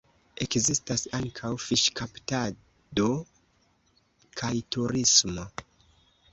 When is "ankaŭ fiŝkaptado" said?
1.17-3.07